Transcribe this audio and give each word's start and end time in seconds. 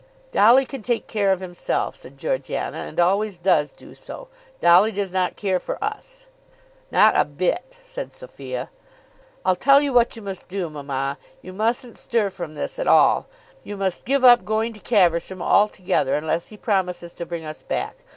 "Dolly 0.31 0.65
can 0.65 0.81
take 0.81 1.05
care 1.05 1.31
of 1.31 1.41
himself," 1.41 1.95
said 1.95 2.17
Georgiana, 2.17 2.79
"and 2.79 2.99
always 2.99 3.37
does 3.37 3.71
do 3.71 3.93
so. 3.93 4.29
Dolly 4.59 4.91
does 4.91 5.11
not 5.11 5.35
care 5.35 5.59
for 5.59 5.77
us." 5.83 6.25
"Not 6.89 7.15
a 7.15 7.23
bit," 7.23 7.77
said 7.83 8.11
Sophia. 8.11 8.71
"I'll 9.45 9.55
tell 9.55 9.79
you 9.79 9.93
what 9.93 10.15
you 10.15 10.23
must 10.23 10.47
do, 10.49 10.71
mamma. 10.71 11.19
You 11.43 11.53
mustn't 11.53 11.99
stir 11.99 12.31
from 12.31 12.55
this 12.55 12.79
at 12.79 12.87
all. 12.87 13.27
You 13.63 13.77
must 13.77 14.03
give 14.03 14.23
up 14.25 14.43
going 14.43 14.73
to 14.73 14.79
Caversham 14.79 15.39
altogether, 15.39 16.15
unless 16.15 16.47
he 16.47 16.57
promises 16.57 17.13
to 17.13 17.25
bring 17.27 17.45
us 17.45 17.61
back. 17.61 17.97